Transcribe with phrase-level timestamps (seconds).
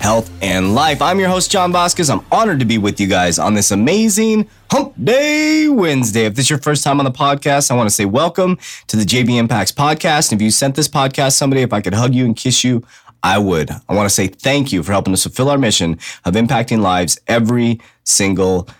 [0.00, 1.02] health, and life.
[1.02, 2.10] I'm your host, John Vasquez.
[2.10, 6.24] I'm honored to be with you guys on this amazing Hump Day Wednesday.
[6.24, 8.96] If this is your first time on the podcast, I want to say welcome to
[8.96, 10.32] the JV Impacts Podcast.
[10.32, 12.84] If you sent this podcast somebody, if I could hug you and kiss you,
[13.22, 13.70] I would.
[13.70, 17.18] I want to say thank you for helping us fulfill our mission of impacting lives
[17.26, 18.72] every single day.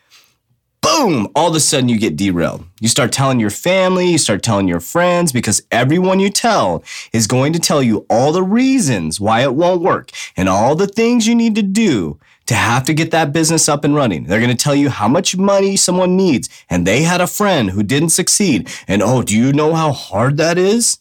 [0.82, 2.64] boom, all of a sudden you get derailed.
[2.80, 7.26] You start telling your family, you start telling your friends, because everyone you tell is
[7.26, 11.26] going to tell you all the reasons why it won't work and all the things
[11.26, 14.24] you need to do to have to get that business up and running.
[14.24, 16.48] They're going to tell you how much money someone needs.
[16.68, 18.68] And they had a friend who didn't succeed.
[18.88, 20.98] And oh, do you know how hard that is?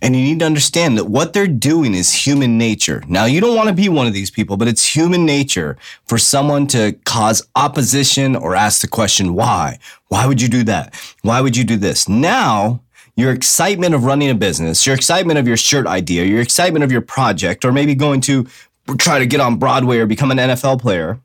[0.00, 3.02] And you need to understand that what they're doing is human nature.
[3.08, 5.76] Now, you don't want to be one of these people, but it's human nature
[6.06, 9.78] for someone to cause opposition or ask the question, why?
[10.06, 10.94] Why would you do that?
[11.22, 12.08] Why would you do this?
[12.08, 12.80] Now,
[13.16, 16.92] your excitement of running a business, your excitement of your shirt idea, your excitement of
[16.92, 18.46] your project, or maybe going to
[18.98, 21.18] try to get on Broadway or become an NFL player,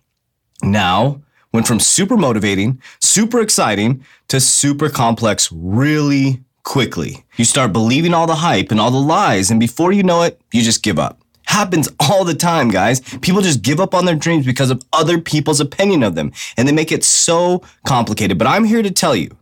[0.63, 7.25] now went from super motivating, super exciting to super complex really quickly.
[7.37, 10.39] You start believing all the hype and all the lies, and before you know it,
[10.51, 11.19] you just give up.
[11.45, 13.01] Happens all the time, guys.
[13.19, 16.67] People just give up on their dreams because of other people's opinion of them, and
[16.67, 18.37] they make it so complicated.
[18.37, 19.37] But I'm here to tell you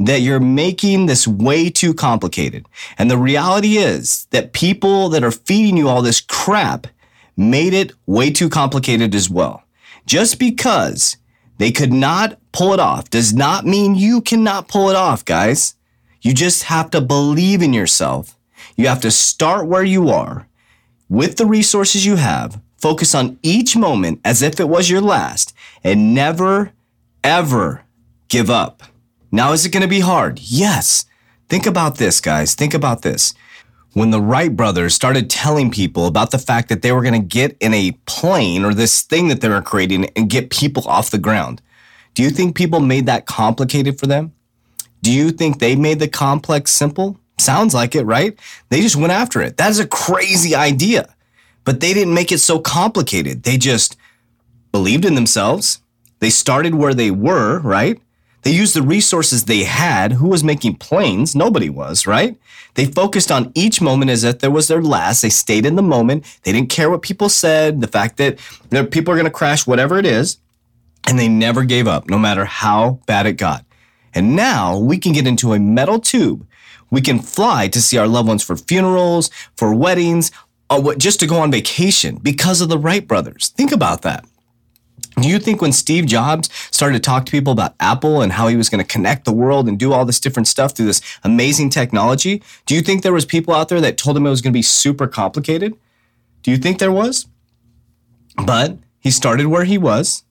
[0.00, 2.66] that you're making this way too complicated.
[2.96, 6.86] And the reality is that people that are feeding you all this crap
[7.36, 9.62] made it way too complicated as well.
[10.06, 11.16] Just because
[11.58, 15.74] they could not pull it off does not mean you cannot pull it off, guys.
[16.20, 18.36] You just have to believe in yourself.
[18.76, 20.46] You have to start where you are
[21.08, 25.54] with the resources you have, focus on each moment as if it was your last,
[25.82, 26.72] and never,
[27.24, 27.82] ever
[28.28, 28.82] give up.
[29.32, 30.38] Now, is it going to be hard?
[30.40, 31.04] Yes.
[31.48, 32.54] Think about this, guys.
[32.54, 33.34] Think about this.
[33.92, 37.26] When the Wright brothers started telling people about the fact that they were going to
[37.26, 41.10] get in a plane or this thing that they were creating and get people off
[41.10, 41.60] the ground,
[42.14, 44.32] do you think people made that complicated for them?
[45.02, 47.18] Do you think they made the complex simple?
[47.38, 48.38] Sounds like it, right?
[48.68, 49.56] They just went after it.
[49.56, 51.14] That is a crazy idea.
[51.64, 53.42] But they didn't make it so complicated.
[53.42, 53.96] They just
[54.72, 55.80] believed in themselves.
[56.18, 58.00] They started where they were, right?
[58.42, 60.12] They used the resources they had.
[60.12, 61.34] Who was making planes?
[61.34, 62.38] Nobody was, right?
[62.74, 65.22] They focused on each moment as if there was their last.
[65.22, 66.24] They stayed in the moment.
[66.42, 68.38] They didn't care what people said, the fact that
[68.90, 70.38] people are going to crash, whatever it is.
[71.06, 73.64] And they never gave up, no matter how bad it got.
[74.14, 76.46] And now we can get into a metal tube.
[76.90, 80.32] We can fly to see our loved ones for funerals, for weddings,
[80.68, 83.48] or just to go on vacation because of the Wright brothers.
[83.48, 84.24] Think about that.
[85.20, 88.48] Do you think when Steve Jobs started to talk to people about Apple and how
[88.48, 91.02] he was going to connect the world and do all this different stuff through this
[91.22, 94.40] amazing technology, do you think there was people out there that told him it was
[94.40, 95.76] going to be super complicated?
[96.42, 97.26] Do you think there was?
[98.46, 100.24] But he started where he was.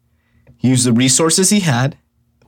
[0.57, 1.97] He used the resources he had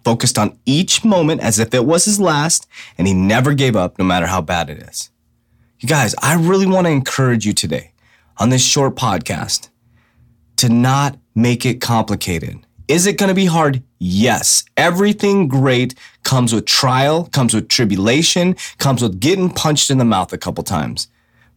[0.03, 2.67] focused on each moment as if it was his last,
[2.97, 5.09] and he never gave up no matter how bad it is.
[5.79, 7.91] You guys, I really want to encourage you today
[8.37, 9.69] on this short podcast
[10.57, 12.59] to not make it complicated.
[12.87, 13.81] Is it going to be hard?
[13.99, 20.05] Yes, everything great comes with trial, comes with tribulation, comes with getting punched in the
[20.05, 21.07] mouth a couple times.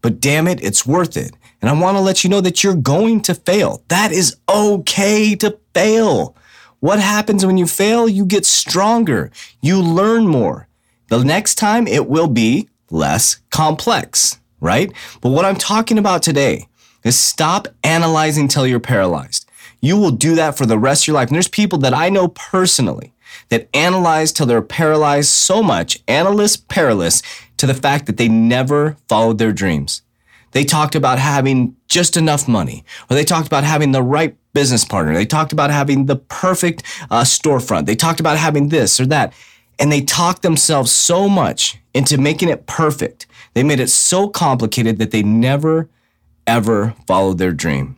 [0.00, 1.32] But damn it, it's worth it.
[1.60, 3.82] And I want to let you know that you're going to fail.
[3.88, 6.36] That is okay to fail.
[6.84, 8.06] What happens when you fail?
[8.06, 9.30] You get stronger.
[9.62, 10.68] You learn more.
[11.08, 14.92] The next time it will be less complex, right?
[15.22, 16.68] But what I'm talking about today
[17.02, 19.48] is stop analyzing till you're paralyzed.
[19.80, 21.28] You will do that for the rest of your life.
[21.28, 23.14] And there's people that I know personally
[23.48, 27.22] that analyze till they're paralyzed so much, analysis paralysis,
[27.56, 30.02] to the fact that they never followed their dreams.
[30.54, 34.84] They talked about having just enough money, or they talked about having the right business
[34.84, 35.12] partner.
[35.12, 37.86] They talked about having the perfect uh, storefront.
[37.86, 39.34] They talked about having this or that.
[39.80, 43.26] And they talked themselves so much into making it perfect.
[43.54, 45.88] They made it so complicated that they never,
[46.46, 47.96] ever followed their dream.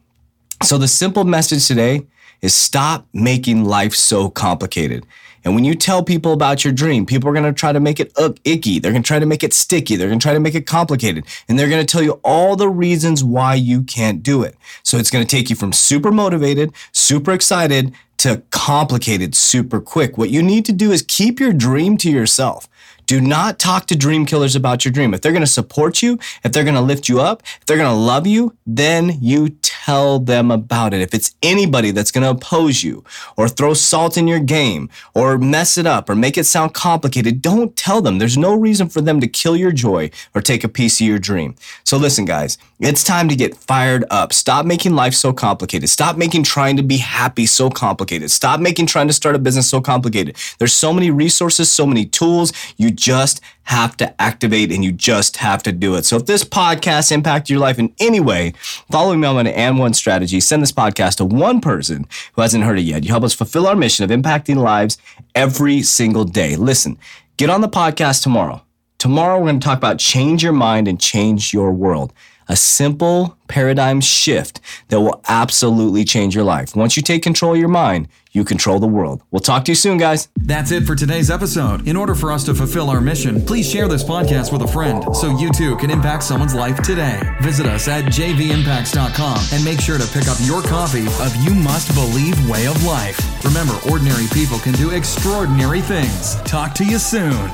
[0.63, 2.07] So the simple message today
[2.41, 5.07] is stop making life so complicated.
[5.47, 8.01] And when you tell people about your dream, people are going to try to make
[8.01, 8.13] it
[8.45, 8.81] icky.
[8.81, 9.95] They're going to try to make it sticky.
[9.95, 11.25] They're going to try to make it complicated.
[11.49, 14.57] And they're going to tell you all the reasons why you can't do it.
[14.83, 20.19] So it's going to take you from super motivated, super excited to complicated super quick.
[20.19, 22.69] What you need to do is keep your dream to yourself.
[23.07, 25.15] Do not talk to dream killers about your dream.
[25.15, 27.77] If they're going to support you, if they're going to lift you up, if they're
[27.77, 29.51] going to love you, then you
[29.87, 31.01] tell them about it.
[31.01, 33.05] If it's anybody that's going to oppose you
[33.37, 37.41] or throw salt in your game or mess it up or make it sound complicated,
[37.41, 38.19] don't tell them.
[38.19, 41.21] There's no reason for them to kill your joy or take a piece of your
[41.21, 41.55] dream.
[41.85, 44.33] So listen, guys, it's time to get fired up.
[44.33, 45.89] Stop making life so complicated.
[45.89, 48.33] Stop making trying to be happy so complicated.
[48.33, 50.37] Stop making trying to start a business so complicated.
[50.59, 52.53] There's so many resources, so many tools.
[52.77, 56.05] You just have to activate and you just have to do it.
[56.05, 58.53] So if this podcast impacted your life in any way,
[58.91, 60.41] follow me on my one strategy.
[60.41, 63.05] Send this podcast to one person who hasn't heard it yet.
[63.05, 64.99] You help us fulfill our mission of impacting lives
[65.35, 66.57] every single day.
[66.57, 66.99] Listen,
[67.37, 68.63] get on the podcast tomorrow.
[68.99, 72.13] Tomorrow we're going to talk about change your mind and change your world
[72.49, 76.75] a simple paradigm shift that will absolutely change your life.
[76.75, 79.23] Once you take control of your mind, you control the world.
[79.31, 80.29] We'll talk to you soon, guys.
[80.37, 81.89] That's it for today's episode.
[81.89, 85.05] In order for us to fulfill our mission, please share this podcast with a friend
[85.17, 87.21] so you too can impact someone's life today.
[87.41, 91.95] Visit us at jvimpacts.com and make sure to pick up your copy of You Must
[91.95, 93.19] Believe Way of Life.
[93.45, 96.35] Remember, ordinary people can do extraordinary things.
[96.43, 97.51] Talk to you soon.